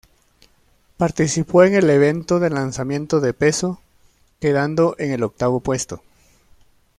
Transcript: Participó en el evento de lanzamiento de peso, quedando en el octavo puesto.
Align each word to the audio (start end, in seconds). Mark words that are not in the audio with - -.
Participó 0.97 1.63
en 1.63 1.75
el 1.75 1.87
evento 1.87 2.39
de 2.39 2.49
lanzamiento 2.49 3.19
de 3.19 3.35
peso, 3.35 3.79
quedando 4.39 4.95
en 4.97 5.11
el 5.11 5.21
octavo 5.21 5.59
puesto. 5.59 6.01